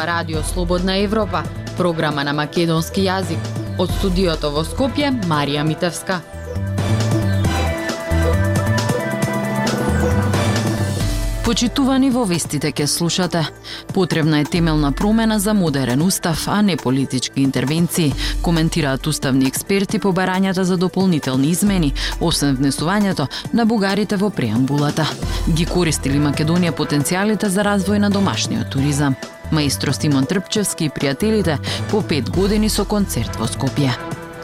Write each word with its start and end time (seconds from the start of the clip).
Ова 0.00 0.06
радио 0.06 0.42
Слободна 0.42 0.96
Европа, 0.96 1.42
програма 1.76 2.22
на 2.24 2.32
македонски 2.32 3.02
јазик. 3.04 3.40
Од 3.76 3.90
студиото 3.98 4.48
во 4.48 4.62
Скопје, 4.64 5.10
Марија 5.28 5.60
Митевска. 5.60 6.22
Почитувани 11.44 12.08
во 12.10 12.24
вестите 12.24 12.72
ке 12.72 12.86
слушате. 12.86 13.42
Потребна 13.92 14.40
е 14.40 14.44
темелна 14.44 14.92
промена 14.92 15.38
за 15.38 15.52
модерен 15.54 16.02
устав, 16.02 16.48
а 16.48 16.62
не 16.62 16.76
политички 16.76 17.42
интервенции, 17.42 18.14
коментираат 18.42 19.06
уставни 19.06 19.46
експерти 19.46 19.98
по 19.98 20.14
барањата 20.16 20.62
за 20.62 20.76
дополнителни 20.76 21.50
измени, 21.50 21.92
освен 22.20 22.56
внесувањето 22.56 23.26
на 23.52 23.66
бугарите 23.66 24.16
во 24.16 24.30
преамбулата. 24.30 25.04
Ги 25.52 25.66
користили 25.66 26.16
Македонија 26.16 26.72
потенцијалите 26.72 27.52
за 27.52 27.68
развој 27.68 27.98
на 27.98 28.10
домашниот 28.10 28.72
туризам. 28.72 29.18
Маестро 29.50 29.92
Симон 29.92 30.26
Трпчевски 30.26 30.86
и 30.86 30.90
пријателите 30.90 31.58
по 31.90 32.02
пет 32.02 32.30
години 32.30 32.68
со 32.68 32.84
концерт 32.84 33.36
во 33.36 33.46
Скопје. 33.46 33.92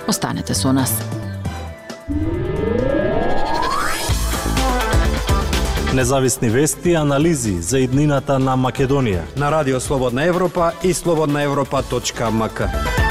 Останете 0.07 0.55
со 0.55 0.73
нас. 0.73 0.93
Независни 5.95 6.49
вести 6.49 6.91
и 6.91 6.95
анализи 6.95 7.63
за 7.63 7.81
иднината 7.81 8.39
на 8.39 8.57
Македонија. 8.57 9.23
На 9.37 9.51
Радио 9.51 9.81
Слободна 9.81 10.25
Европа 10.25 10.73
и 10.85 10.95
слободнаевропа.мк. 10.95 13.06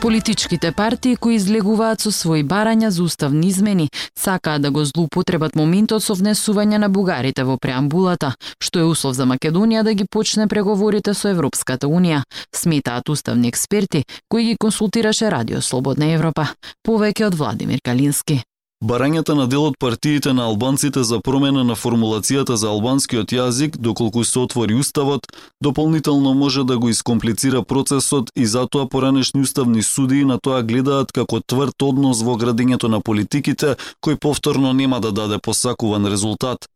Политичките 0.00 0.72
партии 0.72 1.16
кои 1.16 1.34
излегуваат 1.34 2.04
со 2.04 2.10
своји 2.14 2.44
барања 2.46 2.88
за 2.94 3.02
уставни 3.02 3.48
измени 3.50 3.88
сакаат 4.18 4.62
да 4.62 4.70
го 4.70 4.84
злоупотребат 4.84 5.56
моментот 5.58 6.04
со 6.04 6.14
внесување 6.14 6.78
на 6.78 6.88
бугарите 6.88 7.42
во 7.42 7.58
преамбулата, 7.58 8.30
што 8.62 8.78
е 8.78 8.86
услов 8.86 9.16
за 9.18 9.26
Македонија 9.26 9.82
да 9.82 9.94
ги 9.94 10.06
почне 10.06 10.46
преговорите 10.46 11.14
со 11.14 11.32
Европската 11.34 11.90
Унија, 11.90 12.22
сметаат 12.54 13.08
уставни 13.08 13.48
експерти 13.48 14.04
кои 14.28 14.44
ги 14.44 14.56
консултираше 14.56 15.30
Радио 15.30 15.62
Слободна 15.62 16.12
Европа. 16.14 16.46
Повеќе 16.86 17.26
од 17.26 17.34
Владимир 17.34 17.82
Калински. 17.82 18.47
Барањата 18.78 19.34
на 19.34 19.48
дел 19.50 19.64
од 19.66 19.74
партиите 19.82 20.30
на 20.32 20.44
албанците 20.46 21.02
за 21.02 21.16
промена 21.18 21.64
на 21.66 21.74
формулацијата 21.74 22.54
за 22.54 22.68
албанскиот 22.70 23.32
јазик, 23.34 23.74
доколку 23.76 24.22
се 24.24 24.38
отвори 24.38 24.74
уставот, 24.78 25.26
дополнително 25.60 26.34
може 26.34 26.62
да 26.64 26.78
го 26.78 26.88
искомплицира 26.88 27.62
процесот 27.62 28.30
и 28.36 28.46
затоа 28.46 28.86
поранешни 28.86 29.42
уставни 29.42 29.82
судии 29.82 30.24
на 30.24 30.38
тоа 30.38 30.62
гледаат 30.62 31.10
како 31.12 31.40
тврд 31.42 31.82
однос 31.82 32.22
во 32.22 32.38
градењето 32.38 32.86
на 32.86 33.00
политиките, 33.00 33.74
кој 33.98 34.14
повторно 34.14 34.72
нема 34.72 35.00
да 35.00 35.10
даде 35.10 35.38
посакуван 35.42 36.06
резултат. 36.06 36.70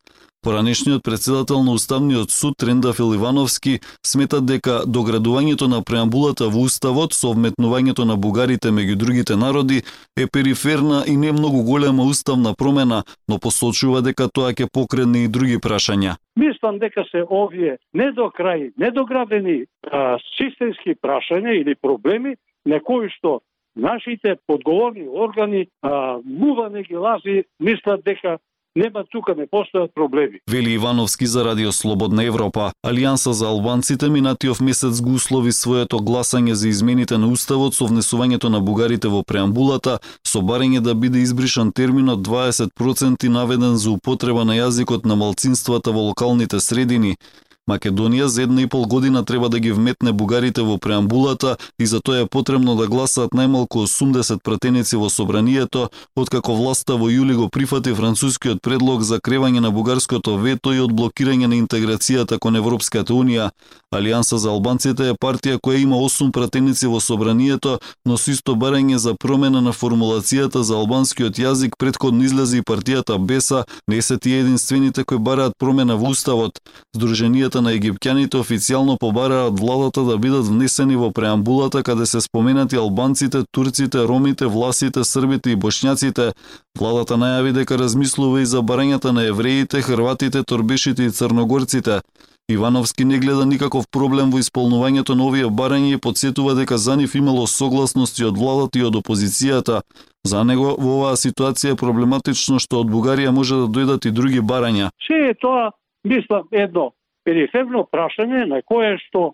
Поранешниот 0.44 1.02
председател 1.04 1.62
на 1.62 1.72
Уставниот 1.72 2.30
суд 2.30 2.54
Трендафил 2.58 3.14
Ивановски 3.14 3.78
смета 4.06 4.40
дека 4.40 4.82
доградувањето 4.86 5.68
на 5.70 5.78
преамбулата 5.86 6.48
во 6.50 6.64
Уставот 6.66 7.14
со 7.14 7.30
вметнувањето 7.30 8.02
на 8.02 8.16
бугарите 8.18 8.74
меѓу 8.74 8.96
другите 8.98 9.36
народи 9.36 9.78
е 10.18 10.26
периферна 10.26 11.04
и 11.06 11.14
не 11.16 11.30
многу 11.32 11.62
голема 11.62 12.02
уставна 12.02 12.54
промена, 12.58 13.04
но 13.28 13.38
посочува 13.38 14.02
дека 14.02 14.26
тоа 14.34 14.50
ќе 14.50 14.66
покрене 14.66 15.24
и 15.24 15.28
други 15.28 15.62
прашања. 15.62 16.18
Мислам 16.34 16.82
дека 16.82 17.06
се 17.14 17.22
овие 17.22 17.78
не 17.94 18.10
до 18.10 18.26
крај, 18.34 18.72
недоградени 18.76 19.62
а, 19.86 20.18
системски 20.34 20.98
прашања 20.98 21.54
или 21.54 21.78
проблеми 21.78 22.34
на 22.66 22.82
кои 22.82 23.14
што 23.14 23.46
нашите 23.76 24.36
подговорни 24.46 25.06
органи 25.06 25.68
а, 25.82 26.18
мува 26.24 26.68
не 26.68 26.82
ги 26.82 26.96
лази, 26.96 27.44
мислат 27.60 28.02
дека 28.02 28.40
нема 28.76 29.04
тука 29.10 29.34
не 29.34 29.46
постојат 29.46 29.92
проблеми. 29.94 30.40
Вели 30.50 30.72
Ивановски 30.72 31.26
за 31.26 31.44
Радио 31.44 31.72
Слободна 31.72 32.24
Европа. 32.24 32.72
Алијанса 32.86 33.30
за 33.30 33.46
албанците 33.46 34.08
минатиов 34.08 34.60
месец 34.60 35.00
го 35.00 35.14
услови 35.14 35.52
своето 35.52 35.98
гласање 35.98 36.52
за 36.52 36.68
измените 36.68 37.18
на 37.18 37.26
уставот 37.26 37.74
со 37.74 37.86
внесувањето 37.86 38.48
на 38.48 38.60
бугарите 38.60 39.08
во 39.08 39.22
преамбулата, 39.22 39.98
со 40.26 40.40
барење 40.40 40.80
да 40.80 40.94
биде 40.94 41.18
избришан 41.18 41.72
терминот 41.72 42.20
20% 42.20 43.28
наведен 43.28 43.76
за 43.76 43.90
употреба 43.90 44.44
на 44.44 44.56
јазикот 44.56 45.04
на 45.04 45.16
малцинствата 45.16 45.92
во 45.92 46.08
локалните 46.08 46.60
средини. 46.60 47.16
Македонија 47.70 48.26
за 48.26 48.42
една 48.42 48.62
и 48.62 48.66
пол 48.66 48.86
година 48.86 49.24
треба 49.24 49.48
да 49.48 49.60
ги 49.60 49.72
вметне 49.72 50.12
бугарите 50.12 50.62
во 50.62 50.78
преамбулата 50.78 51.56
и 51.78 51.86
за 51.86 52.00
тоа 52.00 52.18
е 52.18 52.26
потребно 52.26 52.74
да 52.74 52.88
гласаат 52.90 53.30
најмалку 53.38 53.86
80 53.86 54.42
пратеници 54.42 54.96
во 54.96 55.10
собранието, 55.10 55.88
откако 56.16 56.56
власта 56.58 56.96
во 56.98 57.06
јули 57.06 57.36
го 57.38 57.48
прифати 57.48 57.94
францускиот 57.94 58.58
предлог 58.62 59.02
за 59.02 59.20
кревање 59.20 59.60
на 59.60 59.70
бугарското 59.70 60.36
вето 60.42 60.72
и 60.74 60.82
одблокирање 60.82 61.46
на 61.46 61.54
интеграцијата 61.54 62.38
кон 62.38 62.56
Европската 62.56 63.14
унија. 63.14 63.50
Алијанса 63.94 64.36
за 64.42 64.50
албанците 64.50 65.12
е 65.12 65.14
партија 65.14 65.60
која 65.62 65.82
има 65.82 65.96
8 66.02 66.32
пратеници 66.32 66.86
во 66.86 66.98
собранието, 67.00 67.78
но 68.04 68.16
со 68.16 68.32
исто 68.32 68.56
барање 68.56 68.96
за 68.96 69.14
промена 69.14 69.60
на 69.60 69.72
формулацијата 69.72 70.66
за 70.66 70.74
албанскиот 70.74 71.38
јазик 71.38 71.78
предходно 71.78 72.24
излезе 72.24 72.58
и 72.58 72.62
партијата 72.62 73.18
Беса, 73.18 73.64
не 73.86 74.02
се 74.02 74.18
тие 74.18 74.40
единствените 74.40 75.04
кои 75.04 75.18
бараат 75.18 75.52
промена 75.58 75.96
во 75.96 76.10
уставот. 76.10 76.58
Сдруженијата 76.96 77.51
Конституцијата 77.52 77.60
на 77.60 77.72
египтјаните 77.76 78.38
официјално 78.40 78.96
побараат 78.98 79.60
владата 79.60 80.02
да 80.04 80.16
бидат 80.16 80.46
внесени 80.48 80.96
во 80.96 81.10
преамбулата 81.12 81.82
каде 81.82 82.06
се 82.06 82.20
споменати 82.20 82.76
албанците, 82.76 83.44
турците, 83.52 83.98
ромите, 84.08 84.46
власите, 84.46 85.04
србите 85.04 85.50
и 85.50 85.56
бошњаците. 85.56 86.32
Владата 86.78 87.14
најави 87.14 87.52
дека 87.52 87.76
размислува 87.76 88.40
и 88.40 88.46
за 88.46 88.62
барањата 88.62 89.12
на 89.12 89.26
евреите, 89.28 89.82
хрватите, 89.82 90.42
торбешите 90.42 91.04
и 91.04 91.10
црногорците. 91.10 92.00
Ивановски 92.48 93.04
не 93.04 93.18
гледа 93.18 93.44
никаков 93.46 93.84
проблем 93.90 94.30
во 94.32 94.38
исполнувањето 94.40 95.14
на 95.14 95.26
овие 95.28 95.44
барања 95.44 95.92
и 95.94 96.00
подсетува 96.00 96.54
дека 96.54 96.78
за 96.78 96.96
нив 96.96 97.14
имало 97.14 97.46
согласности 97.46 98.24
од 98.24 98.38
владата 98.38 98.78
и 98.78 98.84
од 98.84 98.96
опозицијата. 98.96 99.82
За 100.24 100.44
него 100.44 100.72
во 100.78 100.96
оваа 101.02 101.20
ситуација 101.20 101.76
е 101.76 101.76
проблематично 101.76 102.58
што 102.58 102.80
од 102.80 102.88
Бугарија 102.88 103.30
може 103.30 103.60
да 103.60 103.68
дојдат 103.68 104.08
и 104.08 104.10
други 104.10 104.40
барања. 104.40 104.88
Се 105.06 105.30
е 105.30 105.34
тоа, 105.34 105.70
мислам, 106.04 106.48
едно 106.50 106.92
периферно 107.24 107.86
прашање 107.92 108.46
на 108.46 108.62
кое 108.62 108.96
што 109.06 109.32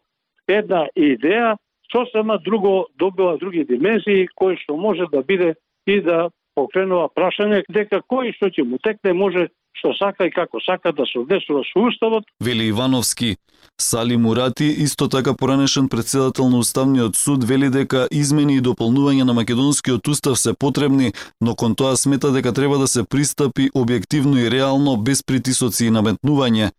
една 0.48 0.86
идеја 0.96 1.56
сосема 1.92 2.38
друго 2.38 2.86
добила 2.98 3.36
други 3.38 3.64
димензии 3.64 4.28
кои 4.34 4.56
што 4.56 4.76
може 4.76 5.06
да 5.12 5.22
биде 5.22 5.54
и 5.86 6.00
да 6.00 6.30
покренува 6.54 7.08
прашање 7.14 7.62
дека 7.68 8.02
кој 8.02 8.34
што 8.36 8.50
ќе 8.52 8.64
му 8.64 8.78
текне 8.82 9.12
може 9.12 9.48
што 9.78 9.92
сака 9.94 10.26
и 10.26 10.34
како 10.34 10.60
сака 10.60 10.92
да 10.92 11.06
се 11.06 11.20
однесува 11.22 11.62
со 11.72 11.86
уставот. 11.86 12.24
Вели 12.42 12.66
Ивановски, 12.66 13.36
Сали 13.80 14.16
Мурати, 14.16 14.64
исто 14.64 15.08
така 15.08 15.34
поранешен 15.34 15.88
председател 15.88 16.48
на 16.48 16.58
Уставниот 16.58 17.16
суд, 17.16 17.44
вели 17.44 17.70
дека 17.70 18.08
измени 18.10 18.56
и 18.58 18.64
дополнување 18.64 19.24
на 19.24 19.34
македонскиот 19.38 20.08
устав 20.08 20.38
се 20.38 20.54
потребни, 20.54 21.12
но 21.40 21.54
кон 21.54 21.74
тоа 21.74 21.96
смета 21.96 22.32
дека 22.32 22.52
треба 22.52 22.78
да 22.78 22.88
се 22.88 23.04
пристапи 23.04 23.70
објективно 23.70 24.42
и 24.42 24.50
реално 24.50 24.96
без 24.96 25.22
притисоци 25.22 25.86
и 25.86 25.94
наметнување. 25.94 26.70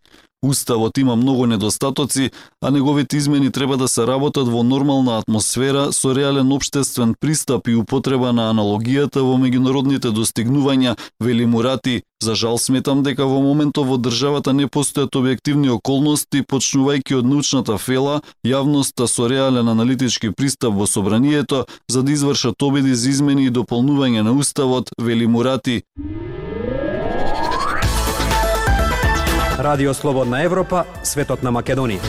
Уставот 0.43 0.97
има 0.97 1.15
многу 1.15 1.45
недостатоци, 1.45 2.31
а 2.61 2.71
неговите 2.71 3.17
измени 3.17 3.51
треба 3.51 3.77
да 3.77 3.87
се 3.87 4.07
работат 4.07 4.47
во 4.47 4.63
нормална 4.63 5.17
атмосфера 5.17 5.91
со 5.93 6.15
реален 6.15 6.51
обштествен 6.51 7.15
пристап 7.19 7.67
и 7.67 7.75
употреба 7.75 8.31
на 8.31 8.47
аналогијата 8.53 9.19
во 9.19 9.35
меѓународните 9.35 10.15
достигнувања, 10.15 10.95
вели 11.19 11.45
Мурати. 11.45 12.03
За 12.23 12.35
жал 12.35 12.57
сметам 12.57 13.03
дека 13.03 13.27
во 13.27 13.41
моментот 13.43 13.87
во 13.87 13.97
државата 13.97 14.53
не 14.53 14.67
постојат 14.67 15.11
објективни 15.19 15.69
околности, 15.75 16.39
почнувајќи 16.47 17.19
од 17.19 17.27
научната 17.27 17.77
фела, 17.77 18.21
јавноста 18.47 19.07
со 19.07 19.27
реален 19.27 19.67
аналитички 19.67 20.31
пристап 20.31 20.73
во 20.73 20.87
собранието 20.87 21.65
за 21.89 22.03
да 22.03 22.11
извршат 22.11 22.63
обиди 22.63 22.95
за 22.95 23.09
измени 23.09 23.51
и 23.51 23.51
дополнување 23.51 24.23
на 24.23 24.31
уставот, 24.31 24.87
вели 24.97 25.27
Мурати. 25.27 25.83
Радио 29.69 29.93
Слободна 29.93 30.41
Европа, 30.41 30.79
светот 31.03 31.43
на 31.45 31.51
Македонија. 31.53 32.01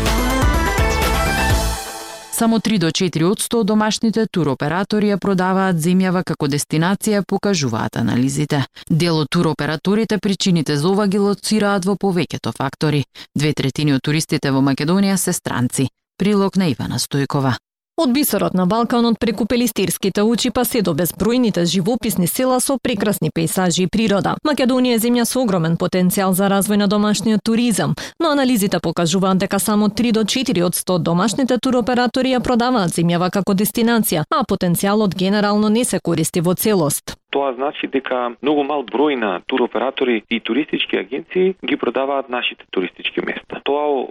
Само 2.33 2.57
3 2.59 2.79
до 2.79 2.89
4 2.89 3.25
од 3.29 3.43
100 3.45 3.65
домашните 3.69 4.25
туроператори 4.33 5.11
ја 5.13 5.19
продаваат 5.21 5.77
земјава 5.77 6.23
како 6.25 6.49
дестинација, 6.49 7.21
покажуваат 7.29 8.01
анализите. 8.01 8.65
Дел 8.89 9.21
од 9.21 9.29
туроператорите 9.29 10.19
причините 10.19 10.77
за 10.77 10.89
ова 10.89 11.07
ги 11.07 11.21
лоцираат 11.21 11.85
во 11.85 12.01
повеќето 12.01 12.57
фактори. 12.57 13.05
Две 13.37 13.53
третини 13.53 13.93
од 13.93 14.01
туристите 14.01 14.51
во 14.51 14.65
Македонија 14.65 15.17
се 15.17 15.37
странци. 15.37 15.91
Прилог 16.17 16.57
на 16.57 16.73
Ивана 16.73 16.97
Стојкова. 16.97 17.59
Од 18.01 18.13
бисерот 18.13 18.55
на 18.55 18.65
Балканот 18.67 19.19
преку 19.19 19.45
Пелистирските 19.45 20.23
учи 20.23 20.51
па 20.51 20.63
се 20.65 20.81
до 20.83 20.95
безбројните 20.97 21.67
живописни 21.69 22.27
села 22.27 22.61
со 22.61 22.79
прекрасни 22.83 23.29
пейсажи 23.35 23.83
и 23.83 23.91
природа. 23.93 24.33
Македонија 24.41 24.97
е 24.97 25.03
земја 25.05 25.27
со 25.29 25.43
огромен 25.43 25.77
потенцијал 25.77 26.33
за 26.33 26.49
развој 26.49 26.81
на 26.81 26.89
домашниот 26.89 27.45
туризам, 27.45 27.95
но 28.19 28.33
анализите 28.33 28.81
покажуваат 28.81 29.45
дека 29.45 29.61
само 29.61 29.93
3 29.93 30.13
до 30.13 30.25
4 30.25 30.65
од 30.65 30.81
100 30.81 30.99
домашните 30.99 31.59
туроператори 31.59 32.33
ја 32.33 32.41
продаваат 32.41 32.97
земјава 32.97 33.29
како 33.31 33.53
дестинација, 33.53 34.25
а 34.31 34.45
потенцијалот 34.49 35.15
генерално 35.15 35.69
не 35.69 35.85
се 35.85 36.01
користи 36.01 36.41
во 36.41 36.55
целост. 36.55 37.20
Тоа 37.31 37.55
значи 37.55 37.87
дека 37.87 38.33
многу 38.43 38.65
мал 38.65 38.83
број 38.83 39.17
на 39.17 39.41
туроператори 39.47 40.23
и 40.31 40.41
туристички 40.41 40.97
агенции 40.97 41.55
ги 41.65 41.77
продаваат 41.77 42.29
нашите 42.29 42.65
туристички 42.71 43.21
места. 43.21 43.61
Тоа 43.65 44.07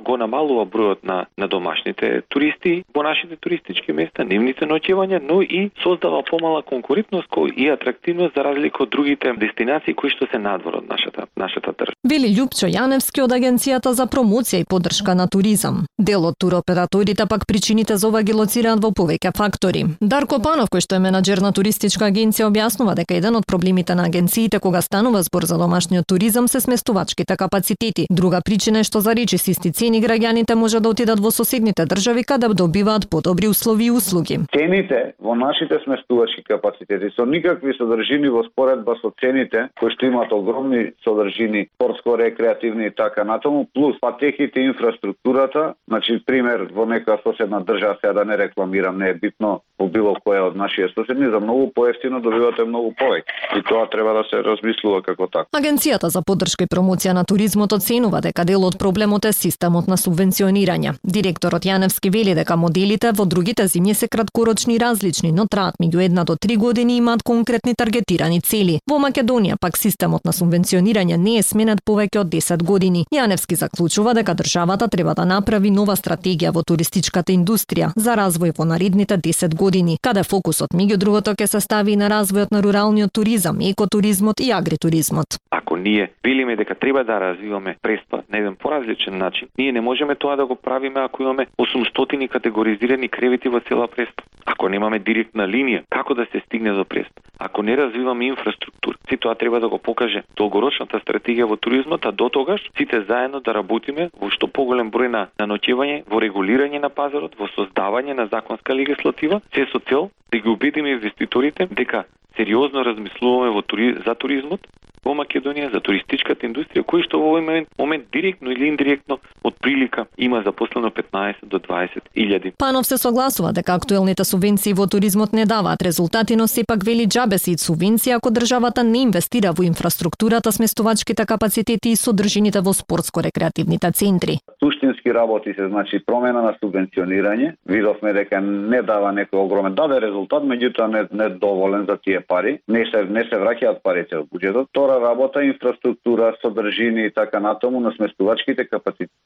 го 0.00 0.16
намалува 0.16 0.64
бројот 0.66 1.04
на 1.04 1.26
на 1.36 1.48
домашните 1.48 2.22
туристи 2.28 2.84
во 2.94 3.02
нашите 3.02 3.36
туристички 3.36 3.92
места, 3.92 4.24
нивните 4.24 4.66
ноќевања, 4.66 5.20
но 5.22 5.42
и 5.42 5.70
создава 5.82 6.22
помала 6.22 6.62
конкурентност 6.62 7.28
и 7.56 7.68
атрактивност 7.68 8.34
за 8.34 8.44
разлика 8.44 8.82
од 8.82 8.90
другите 8.90 9.32
дестинации 9.36 9.94
кои 9.94 10.10
што 10.10 10.26
се 10.30 10.38
надвор 10.38 10.74
од 10.80 10.88
нашата 10.88 11.26
нашата 11.36 11.72
држава. 11.72 11.96
Вели 12.04 12.28
Љупчо 12.36 12.68
Јаневски 12.68 13.22
од 13.22 13.32
Агенцијата 13.32 13.92
за 13.92 14.06
промоција 14.06 14.62
и 14.62 14.68
поддршка 14.68 15.14
на 15.14 15.26
туризам. 15.28 15.86
Дел 15.98 16.26
од 16.26 16.38
туроператорите 16.38 17.26
пак 17.26 17.46
причините 17.46 17.96
за 17.96 18.08
ова 18.08 18.22
ги 18.22 18.32
лоцираат 18.32 18.82
во 18.82 18.90
повеќе 18.90 19.32
фактори. 19.36 19.84
Дарко 20.00 20.40
Панов, 20.42 20.70
кој 20.72 20.84
што 20.84 20.96
е 20.96 21.04
менаџер 21.06 21.42
на 21.42 21.52
туристичка 21.52 22.08
агенција, 22.10 22.50
објаснува 22.62 22.94
дека 22.94 23.16
еден 23.18 23.36
од 23.36 23.46
проблемите 23.46 23.94
на 23.98 24.04
агенциите 24.06 24.60
кога 24.62 24.82
станува 24.82 25.22
збор 25.22 25.44
за 25.50 25.58
домашниот 25.58 26.06
туризам 26.06 26.48
се 26.48 26.60
сместувачките 26.60 27.36
капацитети. 27.36 28.06
Друга 28.10 28.40
причина 28.44 28.80
е 28.80 28.84
што 28.84 29.00
за 29.00 29.14
речи 29.14 29.38
с 29.38 29.48
исти 29.48 29.72
цени 29.72 30.02
граѓаните 30.02 30.54
може 30.54 30.80
да 30.80 30.88
отидат 30.88 31.18
во 31.18 31.30
соседните 31.30 31.86
држави 31.86 32.22
каде 32.24 32.48
добиваат 32.48 33.10
подобри 33.10 33.48
услови 33.48 33.86
и 33.86 33.90
услуги. 33.90 34.38
Цените 34.54 35.14
во 35.18 35.34
нашите 35.34 35.80
сместувачки 35.84 36.42
капацитети 36.42 37.10
со 37.16 37.26
никакви 37.26 37.74
содржини 37.74 38.28
во 38.28 38.44
споредба 38.44 38.94
со 39.02 39.10
цените 39.20 39.68
кои 39.80 39.90
што 39.90 40.06
имаат 40.06 40.32
огромни 40.32 40.92
содржини, 41.04 41.68
спортско-рекреативни 41.74 42.86
и 42.86 42.94
така 42.94 43.24
натаму, 43.24 43.66
плюс 43.74 43.98
патеките 44.00 44.60
инфраструктурата, 44.60 45.74
значи 45.88 46.22
пример 46.26 46.68
во 46.72 46.86
некоја 46.86 47.22
соседна 47.22 47.60
држава, 47.64 47.98
сега 48.00 48.12
да 48.12 48.24
не 48.24 48.38
рекламирам, 48.38 48.98
не 48.98 49.10
е 49.10 49.14
битно 49.14 49.62
во 49.78 49.88
било 49.88 50.14
која 50.24 50.48
од 50.52 50.56
нашите 50.56 50.92
соседни, 50.94 51.30
за 51.30 51.40
многу 51.40 51.72
поевтино 51.74 52.20
добивате 52.52 52.68
многу 52.68 52.92
повеќе. 52.98 53.24
И 53.58 53.62
тоа 53.68 53.86
треба 53.90 54.12
да 54.12 54.24
се 54.30 54.42
размислува 54.42 55.02
како 55.02 55.26
така. 55.26 55.46
Агенцијата 55.52 56.08
за 56.08 56.22
поддршка 56.22 56.64
и 56.64 56.66
промоција 56.66 57.12
на 57.12 57.24
туризмот 57.24 57.72
оценува 57.72 58.20
дека 58.20 58.44
дел 58.44 58.64
од 58.64 58.78
проблемот 58.78 59.24
е 59.24 59.32
системот 59.32 59.88
на 59.88 59.96
субвенционирање. 59.96 60.94
Директорот 61.04 61.64
Јаневски 61.64 62.12
вели 62.12 62.34
дека 62.34 62.56
моделите 62.56 63.12
во 63.12 63.24
другите 63.24 63.64
земји 63.68 63.94
се 63.94 64.08
краткорочни 64.08 64.74
и 64.74 64.78
различни, 64.78 65.32
но 65.32 65.46
траат 65.46 65.74
меѓу 65.80 66.04
една 66.04 66.24
до 66.24 66.36
три 66.36 66.56
години 66.56 66.94
и 66.94 66.96
имаат 66.98 67.22
конкретни 67.22 67.74
таргетирани 67.74 68.40
цели. 68.40 68.80
Во 68.88 68.98
Македонија 68.98 69.56
пак 69.60 69.76
системот 69.76 70.24
на 70.24 70.32
субвенционирање 70.32 71.16
не 71.16 71.38
е 71.38 71.42
сменет 71.42 71.84
повеќе 71.84 72.20
од 72.20 72.28
10 72.28 72.62
години. 72.62 73.06
Јаневски 73.12 73.56
заклучува 73.56 74.14
дека 74.14 74.34
државата 74.34 74.88
треба 74.88 75.14
да 75.14 75.24
направи 75.24 75.70
нова 75.70 75.96
стратегија 75.96 76.52
во 76.52 76.62
туристичката 76.62 77.32
индустрија 77.32 77.92
за 77.96 78.16
развој 78.16 78.52
во 78.56 78.64
наредните 78.64 79.18
10 79.18 79.54
години, 79.54 79.98
каде 80.00 80.22
фокусот 80.22 80.72
меѓу 80.74 80.96
другото 80.96 81.34
ќе 81.34 81.46
се 81.46 81.60
стави 81.60 81.96
на 81.96 82.08
развој 82.08 82.41
развојот 82.42 82.50
на 82.50 82.62
руралниот 82.62 83.12
туризам, 83.12 83.60
екотуризмот 83.60 84.40
и 84.40 84.50
агритуризмот. 84.50 85.38
Ако 85.50 85.76
ние 85.76 86.10
велиме 86.24 86.56
дека 86.56 86.74
треба 86.74 87.04
да 87.04 87.20
развиваме 87.20 87.76
преспа 87.82 88.22
на 88.32 88.38
еден 88.38 88.56
поразличен 88.56 89.18
начин, 89.18 89.48
ние 89.58 89.72
не 89.72 89.80
можеме 89.80 90.14
тоа 90.14 90.36
да 90.36 90.46
го 90.46 90.56
правиме 90.56 91.00
ако 91.00 91.22
имаме 91.22 91.46
800 91.58 92.28
категоризирани 92.28 93.08
кревети 93.08 93.48
во 93.48 93.60
цела 93.60 93.88
преспа. 93.88 94.22
Ако 94.46 94.68
немаме 94.68 94.98
директна 94.98 95.46
линија 95.46 95.82
како 95.90 96.14
да 96.14 96.26
се 96.32 96.40
стигне 96.40 96.72
до 96.72 96.84
преспа, 96.84 97.22
ако 97.38 97.62
не 97.62 97.76
развиваме 97.76 98.26
инфраструктура, 98.26 98.98
си 99.08 99.16
тоа 99.16 99.34
треба 99.34 99.60
да 99.60 99.68
го 99.68 99.78
покаже 99.78 100.22
долгорочната 100.36 100.98
стратегија 100.98 101.44
во 101.44 101.56
туризмот, 101.56 102.06
а 102.06 102.12
до 102.12 102.28
тогаш 102.28 102.60
сите 102.78 103.04
заедно 103.08 103.40
да 103.40 103.54
работиме 103.54 104.10
во 104.20 104.30
што 104.30 104.48
поголем 104.48 104.90
број 104.90 105.08
на, 105.08 105.28
наноќевање, 105.38 106.04
во 106.10 106.20
регулирање 106.20 106.80
на 106.80 106.90
пазарот, 106.90 107.38
во 107.38 107.48
создавање 107.56 108.14
на 108.14 108.26
законска 108.26 108.74
легислатива, 108.74 109.40
се 109.54 109.66
со 109.72 109.78
цел 109.78 110.10
да 110.32 110.38
ги 110.38 110.48
убедиме 110.48 110.90
инвеститорите 110.90 111.66
дека 111.70 112.04
сериозно 112.36 112.84
размислуваме 112.84 113.50
во 113.50 113.62
тури... 113.62 113.94
за 114.06 114.14
туризмот 114.14 114.66
во 115.04 115.14
Македонија 115.18 115.72
за 115.72 115.80
туристичката 115.80 116.46
индустрија 116.46 116.86
кој 116.86 117.04
што 117.06 117.18
во 117.18 117.32
овој 117.32 117.44
момент, 117.46 117.68
момент 117.78 118.04
директно 118.12 118.52
или 118.52 118.68
индиректно 118.68 119.18
од 119.42 119.54
прилика 119.60 120.06
има 120.16 120.42
запослено 120.46 120.90
15 120.90 121.44
до 121.50 121.58
20 121.58 122.12
илјади. 122.14 122.52
Панов 122.58 122.86
се 122.86 122.98
согласува 122.98 123.52
дека 123.52 123.74
актуелните 123.74 124.24
субвенции 124.24 124.72
во 124.72 124.86
туризмот 124.86 125.32
не 125.32 125.46
даваат 125.46 125.82
резултати, 125.82 126.36
но 126.36 126.46
сепак 126.46 126.84
вели 126.84 127.06
џабе 127.06 127.38
се 127.38 127.56
субвенција 127.58 128.16
ако 128.16 128.30
државата 128.30 128.84
не 128.84 129.02
инвестира 129.02 129.52
во 129.52 129.64
инфраструктурата, 129.66 130.52
сместувачките 130.52 131.26
капацитети 131.26 131.92
и 131.92 131.96
содржините 131.96 132.60
во 132.60 132.72
спортско-рекреативните 132.72 133.92
центри. 133.92 134.38
Суштински 134.62 135.14
работи 135.14 135.54
се 135.54 135.68
значи 135.68 135.98
промена 136.06 136.42
на 136.42 136.54
субвенционирање. 136.62 137.54
Видовме 137.66 138.12
дека 138.12 138.40
не 138.40 138.82
дава 138.82 139.12
некој 139.12 139.42
огромен 139.44 139.74
даде 139.74 140.00
резултат, 140.00 140.44
меѓутоа 140.44 140.86
не, 140.86 141.02
не 141.10 141.28
доволен 141.28 141.86
за 141.88 141.96
тие 141.96 142.20
пари. 142.20 142.58
Не 142.68 142.84
се 142.90 143.04
не 143.04 143.24
се 143.24 143.40
враќаат 143.42 143.82
парите 143.82 144.16
од 144.22 144.28
буџетот. 144.30 144.70
Тора 144.92 145.08
работа 145.08 145.44
инфраструктура, 145.44 146.34
содржини 146.42 147.06
и 147.06 147.10
така 147.14 147.40
натаму 147.40 147.80
на 147.80 147.92
сместувачките 147.96 148.68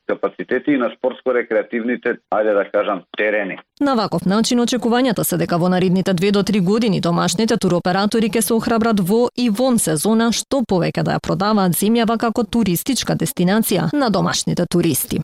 капацитети 0.08 0.70
и 0.70 0.76
на 0.76 0.90
спортско-рекреативните, 0.90 2.18
ајде 2.34 2.54
да 2.54 2.64
кажам, 2.70 3.02
терени. 3.16 3.58
На 3.80 3.94
ваков 3.94 4.26
начин 4.26 4.60
очекувањата 4.60 5.24
се 5.24 5.36
дека 5.36 5.58
во 5.58 5.68
наредните 5.68 6.14
2 6.14 6.32
до 6.32 6.42
3 6.42 6.60
години 6.60 7.00
домашните 7.00 7.56
туроператори 7.56 8.30
ќе 8.30 8.40
се 8.40 8.54
охрабрат 8.54 9.00
во 9.00 9.28
и 9.36 9.50
вон 9.50 9.78
сезона 9.78 10.30
што 10.32 10.62
повеќе 10.62 11.02
да 11.02 11.18
ја 11.18 11.20
продаваат 11.20 11.74
земјава 11.74 12.18
како 12.18 12.44
туристичка 12.44 13.14
дестинација 13.14 13.90
на 13.92 14.10
домашните 14.10 14.66
туристи. 14.70 15.20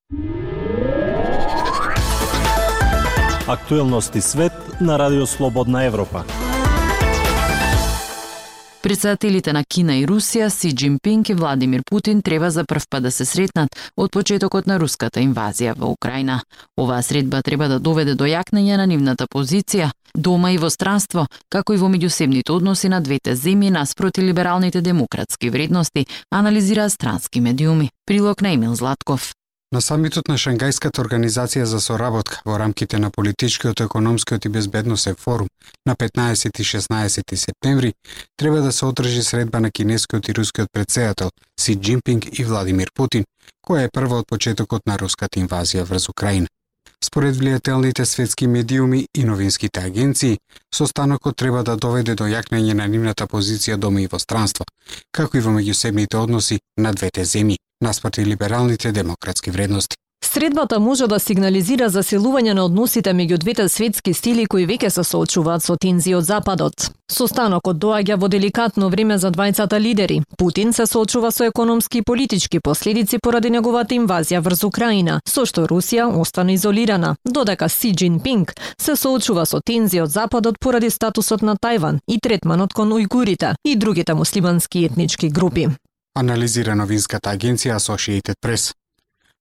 Актуелности 3.48 4.20
свет 4.20 4.52
на 4.80 4.98
Радио 4.98 5.26
Слободна 5.26 5.84
Европа. 5.84 6.24
Председателите 8.82 9.52
на 9.52 9.62
Кина 9.64 9.94
и 9.96 10.06
Русија, 10.06 10.48
Си 10.48 10.72
Джинпинг 10.74 11.28
и 11.28 11.34
Владимир 11.34 11.82
Путин 11.86 12.22
треба 12.22 12.50
за 12.50 12.64
прв 12.64 12.88
пат 12.90 13.02
да 13.02 13.10
се 13.10 13.24
сретнат 13.24 13.76
од 13.96 14.10
почетокот 14.10 14.66
на 14.66 14.78
руската 14.82 15.20
инвазија 15.22 15.76
во 15.78 15.86
Украина. 15.86 16.40
Оваа 16.76 17.02
средба 17.02 17.42
треба 17.42 17.68
да 17.68 17.78
доведе 17.78 18.14
до 18.14 18.26
јакнење 18.26 18.76
на 18.76 18.86
нивната 18.86 19.28
позиција, 19.30 19.92
дома 20.14 20.50
и 20.50 20.58
во 20.58 20.70
странство, 20.70 21.28
како 21.48 21.74
и 21.74 21.78
во 21.78 21.86
меѓусебните 21.86 22.50
односи 22.50 22.88
на 22.88 23.00
двете 23.00 23.36
земји 23.36 23.70
наспроти 23.70 24.20
либералните 24.20 24.82
демократски 24.82 25.50
вредности, 25.50 26.06
анализира 26.30 26.90
странски 26.90 27.40
медиуми. 27.40 27.90
Прилог 28.06 28.42
на 28.42 28.50
Емил 28.50 28.74
Златков. 28.74 29.32
На 29.72 29.80
самитот 29.80 30.28
на 30.28 30.34
Шангајската 30.36 31.00
организација 31.00 31.64
за 31.64 31.78
соработка 31.80 32.42
во 32.44 32.58
рамките 32.60 32.98
на 33.00 33.08
политичкиот, 33.10 33.80
економскиот 33.80 34.44
и 34.44 34.50
безбедносен 34.52 35.14
форум 35.16 35.48
на 35.86 35.94
15 35.96 36.60
и 36.60 36.64
16 36.64 37.34
септември 37.34 37.94
треба 38.36 38.60
да 38.60 38.72
се 38.72 38.84
одржи 38.84 39.22
средба 39.22 39.60
на 39.60 39.70
кинескиот 39.70 40.28
и 40.28 40.34
рускиот 40.34 40.68
председател 40.72 41.30
Си 41.60 41.76
Джинпинг 41.76 42.38
и 42.38 42.44
Владимир 42.44 42.90
Путин, 42.94 43.24
која 43.66 43.86
е 43.86 43.92
прва 43.94 44.20
од 44.20 44.28
почетокот 44.28 44.84
на 44.86 44.98
руската 44.98 45.40
инвазија 45.40 45.88
врз 45.88 46.08
Украина. 46.12 46.48
Според 47.12 47.36
влијателните 47.36 48.06
светски 48.08 48.46
медиуми 48.46 49.06
и 49.14 49.24
новинските 49.24 49.80
агенции, 49.80 50.38
состанокот 50.74 51.36
треба 51.36 51.62
да 51.62 51.74
доведе 51.76 52.14
до 52.14 52.24
јакнење 52.24 52.72
на 52.72 52.86
нивната 52.88 53.26
позиција 53.28 53.76
дома 53.76 54.00
и 54.00 54.08
во 54.08 54.16
странство, 54.18 54.64
како 55.12 55.36
и 55.36 55.42
во 55.44 55.52
меѓусебните 55.52 56.16
односи 56.16 56.56
на 56.80 56.92
двете 56.96 57.26
земји 57.28 57.58
наспроти 57.84 58.24
либералните 58.24 58.92
демократски 58.92 59.50
вредности. 59.50 60.01
Средбата 60.34 60.78
може 60.80 61.04
да 61.12 61.18
сигнализира 61.20 61.90
засилување 61.92 62.54
на 62.56 62.62
односите 62.64 63.12
меѓу 63.12 63.36
двете 63.38 63.66
светски 63.68 64.14
стили 64.16 64.46
кои 64.48 64.62
веќе 64.64 64.88
се 64.88 65.04
соочуваат 65.04 65.60
со 65.60 65.76
тензии 65.76 66.14
од 66.16 66.24
Западот. 66.24 66.86
Состанокот 67.12 67.76
доаѓа 67.76 68.16
во 68.16 68.30
деликатно 68.32 68.88
време 68.88 69.18
за 69.18 69.28
двајцата 69.28 69.76
лидери. 69.80 70.22
Путин 70.38 70.72
се 70.72 70.86
соочува 70.86 71.32
со 71.32 71.44
економски 71.44 71.98
и 71.98 72.02
политички 72.02 72.60
последици 72.64 73.18
поради 73.18 73.50
неговата 73.50 73.94
инвазија 73.94 74.40
врз 74.40 74.64
Украина, 74.64 75.20
со 75.28 75.44
што 75.44 75.66
Русија 75.68 76.08
остана 76.24 76.56
изолирана, 76.56 77.14
додека 77.24 77.68
Си 77.68 77.92
Джинпинг 77.92 78.56
се 78.80 78.96
соочува 78.96 79.44
со 79.44 79.60
тензии 79.60 80.00
од 80.00 80.10
Западот 80.10 80.56
поради 80.58 80.90
статусот 80.90 81.42
на 81.42 81.56
Тајван 81.60 82.00
и 82.08 82.16
третманот 82.18 82.72
кон 82.72 82.96
ујгурите 82.96 83.54
и 83.64 83.76
другите 83.76 84.14
муслимански 84.14 84.84
етнички 84.84 85.28
групи 85.28 85.68
анализира 86.14 86.74
новинската 86.76 87.30
агенција 87.30 87.76
Associated 87.76 88.36
Press. 88.40 88.72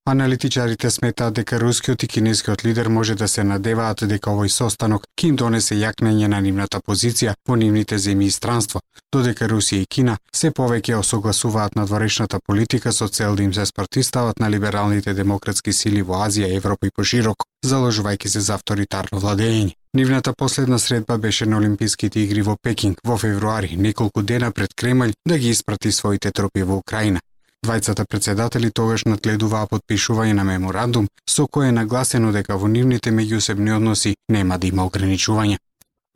Аналитичарите 0.05 0.89
сметаат 0.89 1.33
дека 1.33 1.59
рускиот 1.59 2.03
и 2.03 2.07
кинескиот 2.07 2.65
лидер 2.65 2.87
може 2.87 3.15
да 3.15 3.27
се 3.27 3.43
надеваат 3.43 4.01
дека 4.09 4.31
овој 4.33 4.49
состанок 4.49 5.03
ќе 5.13 5.27
им 5.29 5.35
донесе 5.37 5.77
јакнење 5.77 6.27
на 6.33 6.39
нивната 6.41 6.79
позиција 6.81 7.35
во 7.47 7.55
нивните 7.55 7.99
земји 8.01 8.25
и 8.25 8.33
странство, 8.33 8.81
додека 9.13 9.45
Русија 9.45 9.83
и 9.83 9.85
Кина 9.85 10.17
се 10.33 10.49
повеќе 10.49 10.97
осогласуваат 10.97 11.75
на 11.75 11.85
дворечната 11.85 12.39
политика 12.47 12.91
со 12.91 13.07
цел 13.07 13.35
да 13.35 13.43
им 13.43 13.53
се 13.53 13.65
спротистават 13.65 14.39
на 14.39 14.49
либералните 14.49 15.13
демократски 15.13 15.73
сили 15.73 16.01
во 16.01 16.25
Азија, 16.25 16.49
Европа 16.57 16.87
и 16.87 16.95
пошироко, 16.95 17.45
заложувајќи 17.65 18.27
се 18.27 18.41
за 18.41 18.57
авторитарно 18.57 19.21
владење. 19.21 19.75
Нивната 19.93 20.33
последна 20.33 20.79
средба 20.79 21.17
беше 21.17 21.45
на 21.45 21.57
Олимписките 21.57 22.19
игри 22.19 22.41
во 22.41 22.57
Пекинг 22.57 22.97
во 23.05 23.17
февруари, 23.17 23.77
неколку 23.77 24.23
дена 24.23 24.51
пред 24.51 24.73
Кремљ 24.73 25.13
да 25.27 25.37
ги 25.37 25.49
испрати 25.49 25.91
своите 25.91 26.31
тропи 26.31 26.63
во 26.63 26.77
Украина. 26.77 27.19
Двајцата 27.65 28.05
председатели 28.09 28.71
тогаш 28.73 29.03
надледуваа 29.05 29.67
подпишување 29.69 30.33
на 30.33 30.43
меморандум 30.43 31.07
со 31.29 31.43
кој 31.45 31.67
е 31.69 31.75
нагласено 31.75 32.31
дека 32.33 32.57
во 32.57 32.67
нивните 32.67 33.11
меѓусебни 33.13 33.75
односи 33.75 34.15
нема 34.29 34.57
да 34.57 34.67
има 34.67 34.85
ограничувања. 34.89 35.59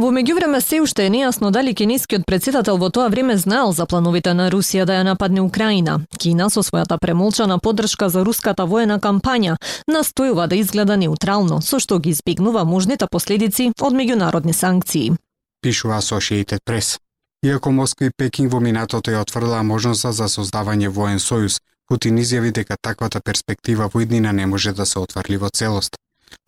Во 0.01 0.09
меѓувреме 0.11 0.59
се 0.59 0.81
уште 0.81 1.05
е 1.05 1.11
нејасно 1.13 1.51
дали 1.55 1.75
кинескиот 1.77 2.25
председател 2.27 2.77
во 2.77 2.89
тоа 2.89 3.07
време 3.13 3.37
знаел 3.37 3.71
за 3.71 3.85
плановите 3.85 4.33
на 4.33 4.49
Русија 4.51 4.85
да 4.89 4.97
ја 4.97 5.03
нападне 5.07 5.41
Украина. 5.41 6.01
Кина 6.17 6.49
со 6.49 6.65
својата 6.65 6.97
премолчана 6.99 7.59
поддршка 7.59 8.09
за 8.09 8.25
руската 8.25 8.65
воена 8.65 8.99
кампања 8.99 9.55
настојува 9.87 10.47
да 10.47 10.55
изгледа 10.55 10.97
неутрално, 10.97 11.61
со 11.61 11.79
што 11.79 11.99
ги 11.99 12.09
избегнува 12.09 12.65
можните 12.65 13.07
последици 13.07 13.71
од 13.79 13.93
меѓународни 13.93 14.53
санкции. 14.53 15.13
Пишува 15.61 16.01
Associated 16.01 16.59
Press. 16.65 16.97
Иако 17.45 17.71
Москва 17.71 18.07
и 18.07 18.11
Пекинг 18.17 18.49
во 18.51 18.59
минатото 18.59 19.11
ја 19.13 19.19
отврла 19.21 19.59
можноста 19.61 20.09
за 20.17 20.25
создавање 20.33 20.89
воен 20.89 21.19
сојуз, 21.21 21.59
Путин 21.85 22.17
изјави 22.17 22.51
дека 22.57 22.75
таквата 22.81 23.19
перспектива 23.21 23.85
во 23.93 24.01
иднина 24.01 24.31
не 24.33 24.45
може 24.45 24.73
да 24.73 24.85
се 24.85 24.97
отврли 24.99 25.37
во 25.37 25.49
целост. 25.53 25.93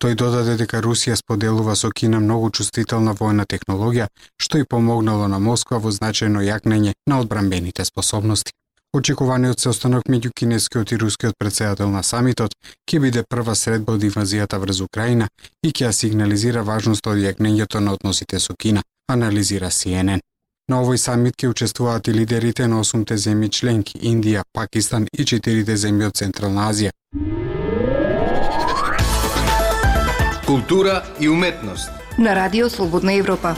Тој 0.02 0.16
додаде 0.18 0.56
дека 0.58 0.80
Русија 0.82 1.14
споделува 1.14 1.76
со 1.76 1.92
Кина 1.94 2.18
многу 2.18 2.50
чувствителна 2.50 3.14
војна 3.14 3.46
технологија, 3.46 4.08
што 4.42 4.58
и 4.58 4.64
помогнало 4.64 5.28
на 5.28 5.38
Москва 5.38 5.78
во 5.78 5.94
значајно 5.94 6.42
јакнење 6.42 6.94
на 7.06 7.20
одбранбените 7.20 7.84
способности. 7.84 8.50
Очекуваниот 8.92 9.66
останок 9.70 10.10
меѓу 10.10 10.32
кинескиот 10.34 10.92
и 10.92 10.98
рускиот 10.98 11.38
председател 11.38 11.90
на 11.94 12.02
самитот 12.02 12.56
ќе 12.90 12.98
биде 12.98 13.22
прва 13.22 13.54
средба 13.54 13.94
од 13.94 14.02
инвазијата 14.02 14.58
врз 14.58 14.80
Украина 14.80 15.28
и 15.62 15.70
ќе 15.70 15.92
сигнализира 15.92 16.62
важноста 16.62 17.14
од 17.14 17.22
јакнењето 17.22 17.78
на 17.78 17.94
односите 17.94 18.40
со 18.40 18.58
Кина, 18.58 18.82
анализира 19.06 19.70
CNN. 19.70 20.27
На 20.68 20.82
овој 20.84 20.98
самит 21.00 21.38
ќе 21.40 21.48
учествуваат 21.48 22.10
и 22.10 22.12
лидерите 22.12 22.66
на 22.68 22.82
осумте 22.82 23.16
земји 23.16 23.48
членки 23.58 23.96
Индија, 24.10 24.42
Пакистан 24.52 25.06
и 25.12 25.24
четирите 25.24 25.76
земји 25.80 26.10
од 26.10 26.20
Централна 26.20 26.66
Азија. 26.68 26.92
Култура 30.46 31.02
и 31.20 31.28
уметност. 31.28 31.88
На 32.18 32.34
Радио 32.36 32.68
Слободна 32.68 33.12
Европа. 33.12 33.56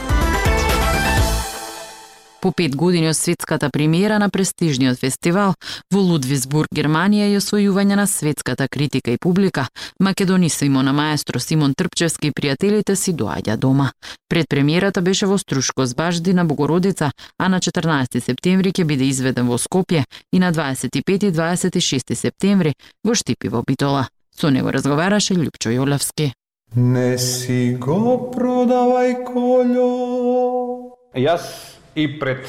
По 2.40 2.52
пет 2.52 2.76
години 2.76 3.08
од 3.08 3.16
светската 3.16 3.68
премиера 3.70 4.18
на 4.18 4.30
престижниот 4.30 4.96
фестивал 4.98 5.52
во 5.92 6.00
Лудвисбург, 6.00 6.70
Германија 6.72 7.26
и 7.28 7.36
освојување 7.36 7.98
на 8.00 8.06
светската 8.08 8.68
критика 8.68 9.12
и 9.12 9.18
публика, 9.20 9.66
македонисимо 10.00 10.82
на 10.82 10.92
маестро 10.92 11.40
Симон 11.40 11.74
Трпчевски 11.74 12.30
и 12.30 12.32
пријателите 12.32 12.94
си 12.94 13.12
доаѓа 13.12 13.56
дома. 13.56 13.90
Пред 14.28 14.48
премиерата 14.48 15.02
беше 15.02 15.26
во 15.26 15.36
Струшко 15.38 15.84
Збажди 15.86 16.32
на 16.32 16.44
Богородица, 16.44 17.10
а 17.38 17.48
на 17.48 17.60
14 17.60 18.20
септември 18.20 18.72
ќе 18.72 18.84
биде 18.84 19.04
изведен 19.04 19.46
во 19.46 19.58
Скопје 19.58 20.04
и 20.32 20.38
на 20.38 20.52
25 20.52 21.28
и 21.28 21.32
26 21.32 22.14
септември 22.14 22.72
во 23.04 23.14
Штипи 23.14 23.48
во 23.48 23.62
Битола. 23.66 24.08
Со 24.32 24.48
него 24.48 24.72
разговараше 24.72 25.34
Лјупчо 25.34 25.76
Јолевски. 25.76 26.32
Не 26.76 27.18
си 27.18 27.76
го 27.76 28.30
продавај 28.32 29.26
колјо. 29.28 30.96
Јас 31.18 31.79
и 31.96 32.18
пред 32.18 32.46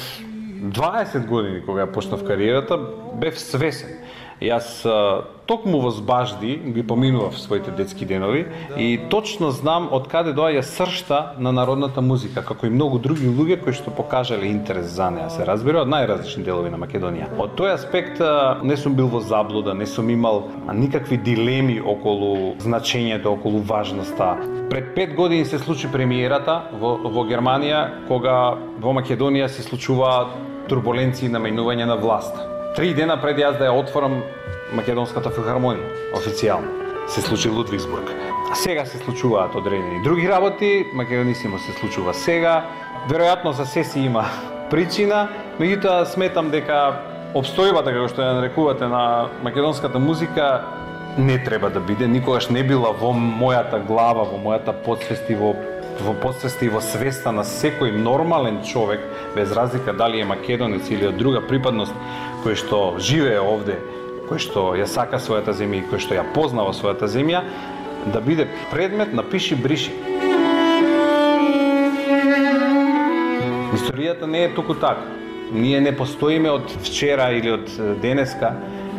20 0.62 1.26
години 1.26 1.62
кога 1.66 1.86
ја 1.86 1.92
почнав 1.92 2.22
кариерата 2.26 2.78
бев 3.18 3.40
свесен. 3.40 3.98
Јас 4.42 4.82
токму 5.46 5.78
во 5.80 5.90
Збажди 5.94 6.56
ги 6.74 6.82
поминував 6.82 7.38
своите 7.38 7.70
детски 7.70 8.06
денови 8.06 8.46
и 8.76 8.98
точно 9.10 9.50
знам 9.54 9.88
од 9.94 10.08
каде 10.10 10.32
доаѓа 10.34 10.62
сршта 10.66 11.18
на 11.38 11.52
народната 11.52 12.02
музика, 12.02 12.42
како 12.42 12.66
и 12.66 12.70
многу 12.70 12.98
други 12.98 13.30
луѓе 13.30 13.60
кои 13.62 13.74
што 13.76 13.94
покажале 13.94 14.50
интерес 14.50 14.90
за 14.96 15.10
неа, 15.14 15.30
се 15.30 15.46
разбира, 15.46 15.84
од 15.86 15.92
најразлични 15.92 16.42
делови 16.46 16.72
на 16.74 16.80
Македонија. 16.82 17.30
Од 17.38 17.54
тој 17.58 17.74
аспект 17.76 18.22
не 18.66 18.76
сум 18.76 18.96
бил 18.98 19.10
во 19.12 19.22
заблуда, 19.22 19.74
не 19.78 19.86
сум 19.86 20.10
имал 20.10 20.48
никакви 20.74 21.18
дилеми 21.22 21.78
околу 21.80 22.54
значењето, 22.62 23.36
околу 23.38 23.62
важноста. 23.62 24.36
Пред 24.70 24.94
пет 24.94 25.14
години 25.14 25.44
се 25.44 25.58
случи 25.58 25.90
премиерата 25.92 26.62
во, 26.80 26.96
во 27.04 27.26
Германија, 27.30 28.08
кога 28.08 28.56
во 28.80 28.96
Македонија 28.98 29.46
се 29.46 29.62
случуваат 29.62 30.34
турбуленции 30.68 31.28
на 31.28 31.38
менување 31.42 31.86
на 31.86 31.98
власт 32.00 32.51
Три 32.72 32.94
дена 32.96 33.18
пред 33.20 33.36
јас 33.36 33.58
да 33.60 33.66
ја 33.68 33.72
отворам 33.76 34.22
Македонската 34.72 35.28
филхармонија, 35.28 35.90
официјално, 36.16 36.70
се 37.04 37.20
случи 37.20 37.50
Лудвигсбург. 37.52 38.08
Сега 38.56 38.86
се 38.86 38.98
случуваат 38.98 39.54
одредени 39.54 40.00
други 40.02 40.28
работи, 40.28 40.86
Македонисимо 40.94 41.58
се 41.58 41.72
случува 41.72 42.14
сега. 42.14 42.64
Веројатно 43.10 43.50
за 43.50 43.66
се 43.66 43.84
си 43.84 44.00
има 44.00 44.24
причина, 44.70 45.28
меѓутоа 45.60 46.06
сметам 46.14 46.48
дека 46.48 46.78
обстојбата 47.36 47.92
како 47.92 48.08
што 48.08 48.24
ја 48.24 48.38
нарекувате 48.40 48.88
на 48.88 49.28
македонската 49.44 49.98
музика 49.98 50.64
не 51.18 51.36
треба 51.44 51.68
да 51.70 51.80
биде, 51.80 52.08
никогаш 52.08 52.48
не 52.48 52.64
била 52.64 52.94
во 52.96 53.12
мојата 53.12 53.84
глава, 53.84 54.24
во 54.24 54.40
мојата 54.40 54.72
подсвест 54.72 55.28
и 55.28 55.36
во 55.36 55.52
во 56.00 56.14
подсвеста 56.14 56.64
и 56.64 56.68
во 56.68 56.80
свеста 56.80 57.32
на 57.32 57.44
секој 57.44 57.92
нормален 57.92 58.62
човек, 58.64 59.00
без 59.34 59.52
разлика 59.52 59.92
дали 59.92 60.20
е 60.20 60.24
македонец 60.24 60.90
или 60.90 61.06
од 61.06 61.16
друга 61.16 61.40
припадност, 61.40 61.92
кој 62.44 62.56
што 62.56 62.80
живее 62.98 63.40
овде, 63.40 63.78
кој 64.30 64.38
што 64.40 64.64
ја 64.78 64.86
сака 64.86 65.20
својата 65.20 65.52
земја 65.52 65.82
и 65.82 65.88
кој 65.90 66.00
што 66.00 66.16
ја 66.16 66.24
познава 66.34 66.72
својата 66.72 67.10
земја, 67.10 67.44
да 68.06 68.20
биде 68.20 68.48
предмет 68.70 69.12
на 69.12 69.22
пиши 69.22 69.54
бриши. 69.54 69.92
Историјата 73.72 74.26
не 74.26 74.44
е 74.44 74.54
туку 74.54 74.74
така. 74.74 75.06
Ние 75.52 75.80
не 75.80 75.92
постоиме 75.92 76.50
од 76.50 76.70
вчера 76.80 77.30
или 77.36 77.50
од 77.52 77.68
денеска. 78.00 78.54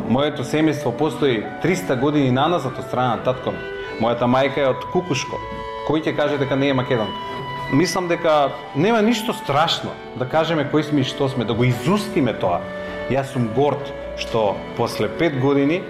Моето 0.09 0.43
семејство 0.43 0.91
постои 0.91 1.43
300 1.63 1.99
години 1.99 2.31
наназад 2.31 2.77
од 2.77 2.85
страна 2.85 3.15
на 3.15 3.23
татко 3.23 3.53
Мојата 4.01 4.25
мајка 4.25 4.63
е 4.63 4.71
од 4.73 4.85
Кукушко. 4.91 5.37
Кој 5.83 5.99
ќе 5.99 6.15
каже 6.15 6.37
дека 6.39 6.55
не 6.55 6.69
е 6.71 6.73
македонка? 6.73 7.19
Мислам 7.73 8.07
дека 8.07 8.53
нема 8.75 9.01
ништо 9.01 9.33
страшно 9.33 9.91
да 10.15 10.25
кажеме 10.29 10.63
кои 10.71 10.83
сме 10.83 11.01
и 11.01 11.03
што 11.03 11.27
сме, 11.29 11.43
да 11.43 11.53
го 11.53 11.63
изустиме 11.67 12.33
тоа 12.39 12.61
Јас 13.11 13.33
сум 13.33 13.49
горд 13.55 13.91
што 14.15 14.55
после 14.77 15.09
пет 15.19 15.35
години 15.43 15.81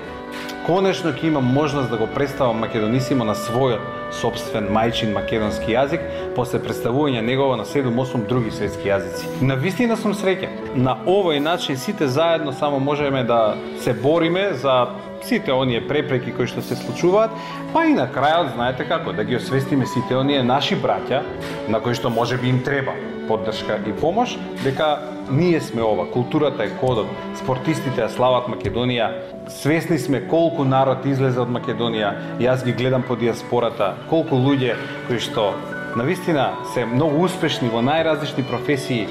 конечно 0.65 1.11
ќе 1.11 1.27
имам 1.27 1.45
можност 1.53 1.89
да 1.91 1.97
го 1.97 2.07
представам 2.07 2.63
македонисимо 2.63 3.25
на 3.27 3.35
својот 3.35 3.83
собствен 4.15 4.69
мајчин 4.73 5.13
македонски 5.13 5.73
јазик, 5.75 6.01
после 6.35 6.59
представување 6.63 7.21
негово 7.21 7.57
на 7.59 7.65
7-8 7.65 8.27
други 8.29 8.51
светски 8.51 8.89
јазици. 8.89 9.27
На 9.41 9.55
вистина 9.59 9.97
сум 9.97 10.13
среќен. 10.13 10.75
На 10.75 10.97
овој 11.05 11.39
начин 11.43 11.77
сите 11.77 12.07
заедно 12.07 12.53
само 12.53 12.79
можеме 12.79 13.23
да 13.23 13.55
се 13.81 13.93
бориме 13.93 14.53
за 14.53 14.87
сите 15.27 15.53
оние 15.53 15.81
препреки 15.87 16.33
кои 16.35 16.47
што 16.47 16.61
се 16.61 16.75
случуваат, 16.75 17.31
па 17.73 17.85
и 17.87 17.93
на 17.93 18.07
крајот 18.11 18.53
знаете 18.55 18.87
како 18.89 19.13
да 19.13 19.23
ги 19.23 19.39
освестиме 19.39 19.85
сите 19.85 20.15
оние 20.15 20.43
наши 20.43 20.75
браќа 20.75 21.23
на 21.67 21.79
кои 21.79 21.95
што 21.95 22.09
може 22.09 22.37
би 22.37 22.49
им 22.49 22.63
треба 22.63 22.93
поддршка 23.27 23.79
и 23.87 23.93
помош, 23.93 24.37
дека 24.63 24.99
ние 25.31 25.61
сме 25.61 25.81
ова, 25.81 26.05
културата 26.11 26.63
е 26.63 26.73
кодот, 26.79 27.07
спортистите 27.39 28.03
ја 28.03 28.09
слават 28.11 28.49
Македонија, 28.51 29.09
свесни 29.47 29.97
сме 29.99 30.21
колку 30.27 30.65
народ 30.67 31.05
излезе 31.07 31.39
од 31.43 31.51
Македонија, 31.51 32.39
јас 32.43 32.65
ги 32.65 32.75
гледам 32.75 33.03
по 33.07 33.15
диаспората, 33.15 33.93
колку 34.09 34.35
луѓе 34.35 34.75
кои 35.07 35.19
што 35.23 35.53
на 35.95 36.03
вистина 36.03 36.51
се 36.73 36.85
многу 36.85 37.23
успешни 37.23 37.69
во 37.69 37.81
најразлични 37.85 38.43
професии, 38.49 39.07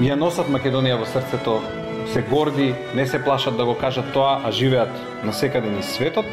ја 0.00 0.14
носат 0.14 0.50
Македонија 0.52 1.00
во 1.00 1.08
срцето, 1.08 1.60
се 2.16 2.22
горди, 2.22 2.74
не 2.94 3.06
се 3.06 3.24
плашат 3.24 3.56
да 3.56 3.64
го 3.64 3.74
кажат 3.78 4.12
тоа, 4.12 4.40
а 4.44 4.50
живеат 4.50 4.88
на 5.24 5.32
секаде 5.32 5.68
низ 5.68 5.86
светот. 5.86 6.24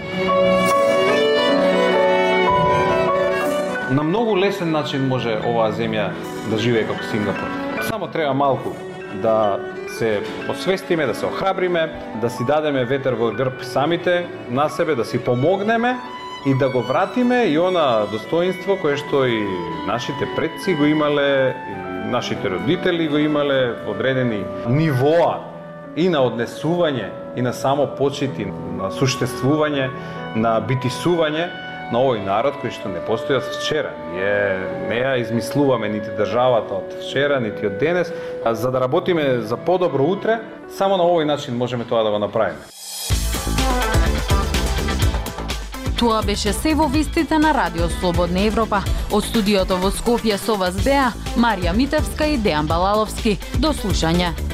На 3.91 4.03
многу 4.03 4.37
лесен 4.37 4.71
начин 4.71 5.07
може 5.07 5.35
оваа 5.43 5.73
земја 5.75 6.07
да 6.47 6.57
живее 6.57 6.87
како 6.87 7.03
Сингапур. 7.11 7.51
Само 7.89 8.07
треба 8.07 8.33
малку 8.33 8.71
да 9.19 9.59
се 9.99 10.23
освестиме, 10.49 11.05
да 11.05 11.15
се 11.15 11.25
охрабриме, 11.25 11.91
да 12.21 12.29
си 12.29 12.47
дадеме 12.47 12.85
ветер 12.85 13.19
во 13.19 13.35
грб 13.35 13.63
самите 13.63 14.27
на 14.49 14.69
себе, 14.69 14.95
да 14.95 15.05
си 15.05 15.19
помогнеме 15.19 15.97
и 16.47 16.55
да 16.57 16.69
го 16.69 16.81
вратиме 16.81 17.43
и 17.43 17.59
она 17.59 18.07
достоинство 18.11 18.79
кое 18.79 18.95
што 18.95 19.27
и 19.27 19.43
нашите 19.87 20.31
предци 20.35 20.79
го 20.79 20.85
имале, 20.85 21.55
и 21.67 22.07
нашите 22.07 22.49
родители 22.49 23.07
го 23.07 23.17
имале, 23.17 23.75
одредени 23.87 24.45
нивоа 24.67 25.52
и 25.95 26.09
на 26.09 26.23
однесување, 26.25 27.09
и 27.35 27.41
на 27.41 27.53
само 27.53 27.87
почит, 27.97 28.39
и 28.39 28.45
на 28.77 28.89
суштествување, 28.91 29.89
на 30.35 30.57
битисување, 30.67 31.47
на 31.93 32.01
овој 32.01 32.23
народ 32.25 32.57
кој 32.61 32.73
што 32.73 32.89
не 32.89 33.01
постои 33.05 33.37
од 33.37 33.45
вчера. 33.59 33.91
Ние 34.13 34.87
не 34.89 35.01
ја 35.03 35.17
измислуваме 35.21 35.89
нити 35.89 36.15
државата 36.17 36.79
од 36.81 36.95
вчера, 37.01 37.39
нити 37.39 37.67
од 37.69 37.77
денес, 37.77 38.13
а 38.45 38.55
за 38.55 38.71
да 38.71 38.81
работиме 38.81 39.41
за 39.41 39.57
подобро 39.57 40.03
утре, 40.03 40.39
само 40.77 40.97
на 40.97 41.03
овој 41.03 41.29
начин 41.29 41.57
можеме 41.57 41.85
тоа 41.85 42.03
да 42.03 42.11
го 42.11 42.19
направиме. 42.19 42.71
Тоа 45.99 46.21
беше 46.25 46.53
се 46.53 46.73
во 46.75 46.87
вистите 46.87 47.37
на 47.39 47.53
Радио 47.53 47.87
Слободна 47.99 48.41
Европа. 48.47 48.81
Од 49.11 49.23
студиото 49.23 49.77
во 49.77 49.91
Скопје 49.93 50.35
со 50.41 50.57
вас 50.59 50.75
беа 50.83 51.13
Марија 51.37 51.71
Митевска 51.77 52.25
и 52.27 52.35
Дејан 52.41 52.67
Балаловски. 52.67 53.37
До 53.61 53.71
слушање. 53.71 54.52